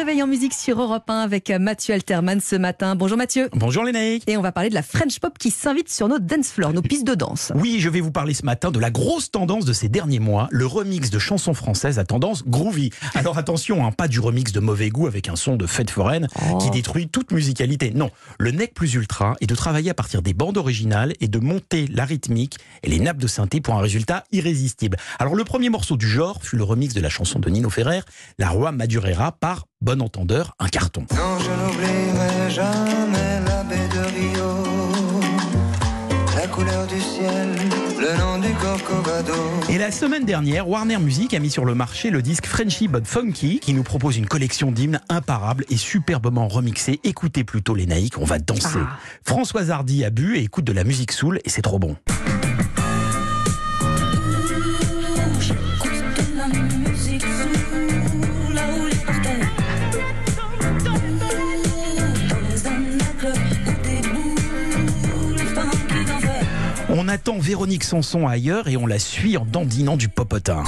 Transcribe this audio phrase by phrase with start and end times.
[0.00, 2.94] réveil en musique sur Europe 1 avec Mathieu Alterman ce matin.
[2.96, 3.50] Bonjour Mathieu.
[3.52, 4.22] Bonjour Lénaïque.
[4.28, 6.80] Et on va parler de la French pop qui s'invite sur nos dance floors, nos
[6.80, 7.52] pistes de danse.
[7.54, 10.48] Oui, je vais vous parler ce matin de la grosse tendance de ces derniers mois,
[10.52, 12.88] le remix de chansons françaises à tendance groovy.
[13.14, 16.28] Alors attention, hein, pas du remix de mauvais goût avec un son de fête foraine
[16.50, 16.56] Oh.
[16.56, 17.92] qui détruit toute musicalité.
[17.94, 21.38] Non, le nec plus ultra est de travailler à partir des bandes originales et de
[21.40, 24.96] monter la rythmique et les nappes de synthé pour un résultat irrésistible.
[25.18, 28.00] Alors le premier morceau du genre fut le remix de la chanson de Nino Ferrer,
[28.38, 31.06] La Roi Madurera par Bon Entendeur, un carton.
[31.16, 35.22] Non, je n'oublierai jamais la baie de Rio,
[36.36, 37.48] la couleur du ciel,
[37.98, 39.32] le nom du Corcovado.
[39.70, 43.06] Et la semaine dernière, Warner Music a mis sur le marché le disque Frenchy But
[43.06, 47.00] Funky qui nous propose une collection d'hymnes imparables et superbement remixés.
[47.02, 48.80] Écoutez plutôt les naïcs, on va danser.
[48.82, 48.98] Ah.
[49.24, 51.96] Françoise Hardy a bu et écoute de la musique soul et c'est trop bon.
[67.10, 70.62] Attend Véronique Sanson ailleurs et on la suit en dandinant du popotin.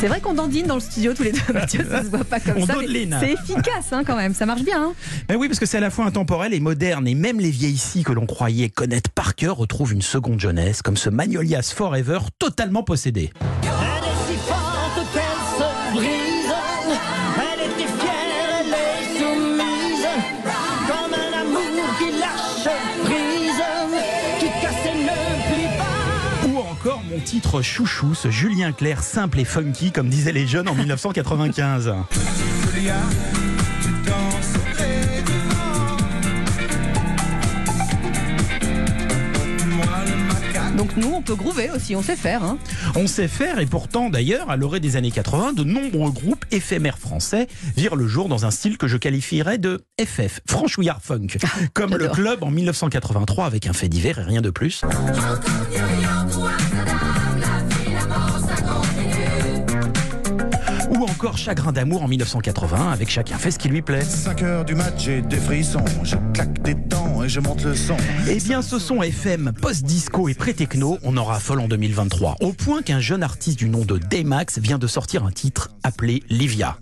[0.00, 2.40] C'est vrai qu'on dandine dans le studio tous les deux, Mathieu, ça se voit pas
[2.40, 2.72] comme On ça.
[2.74, 3.20] mais.
[3.20, 4.82] C'est efficace hein, quand même, ça marche bien.
[4.82, 4.92] hein.
[5.28, 7.76] Ben oui, parce que c'est à la fois intemporel et moderne, et même les vieilles
[7.76, 12.20] scies que l'on croyait connaître par cœur retrouvent une seconde jeunesse, comme ce Magnolias Forever
[12.38, 13.30] totalement possédé.
[27.20, 31.92] Titre chouchou, ce Julien Clerc simple et funky, comme disaient les jeunes en 1995.
[32.74, 32.96] Julia,
[33.82, 35.96] tu danses près du vent.
[39.76, 40.76] Moi le macaque.
[40.76, 42.42] Donc nous, on peut groover aussi, on sait faire.
[42.42, 42.58] hein.
[42.96, 46.98] On sait faire et pourtant d'ailleurs, à l'orée des années 80, de nombreux groupes éphémères
[46.98, 51.26] français virent le jour dans un style que je qualifierais de FF, franchouillard funk,
[51.74, 54.82] comme le club en 1983 avec un fait divers et rien de plus.
[61.20, 64.00] Encore Chagrin d'amour en 1980 avec Chacun fait ce qui lui plaît.
[64.00, 65.84] 5 heures du match, j'ai des frissons.
[66.02, 67.98] Je claque des dents et je monte le son.
[68.26, 72.36] Eh bien, ce son FM, post-disco et pré-techno, on en raffole en 2023.
[72.40, 76.22] Au point qu'un jeune artiste du nom de Daymax vient de sortir un titre appelé
[76.30, 76.78] Livia.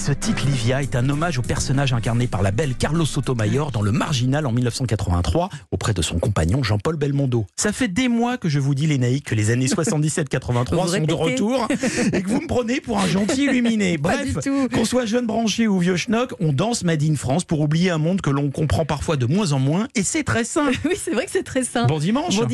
[0.00, 3.82] Ce titre Livia est un hommage au personnage incarné par la belle Carlos Sotomayor dans
[3.82, 7.44] Le Marginal en 1983 auprès de son compagnon Jean-Paul Belmondo.
[7.54, 10.88] Ça fait des mois que je vous dis les naïcs que les années 77-83 Vous
[10.88, 11.68] sont de retour
[12.14, 13.98] et que vous me prenez pour un gentil illuminé.
[13.98, 14.38] Bref,
[14.72, 17.98] qu'on soit jeune branché ou vieux schnock, on danse Made in France pour oublier un
[17.98, 20.70] monde que l'on comprend parfois de moins en moins et c'est très sain.
[20.86, 21.88] Oui, c'est vrai que c'est très simple.
[21.88, 22.36] Bon dimanche.
[22.36, 22.50] Bon dimanche.